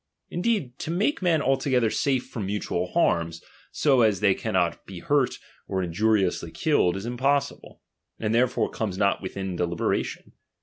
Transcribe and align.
Indeed, 0.31 0.79
to 0.79 0.89
make 0.89 1.21
men 1.21 1.43
altogether 1.43 1.91
safe 1.91 2.25
from 2.27 2.47
mutual 2.47 2.91
harms, 2.93 3.39
so 3.71 4.01
as 4.01 4.19
they 4.19 4.33
cannot 4.33 4.83
be 4.87 4.97
hurt 4.97 5.35
or 5.67 5.83
injuriously 5.83 6.49
killed, 6.49 6.95
is 6.97 7.05
im 7.05 7.17
possible; 7.17 7.81
and, 8.17 8.33
therefore, 8.33 8.71
comes 8.71 8.97
not 8.97 9.21
within 9.21 9.55
delibera 9.55 10.03
tion. 10.03 10.31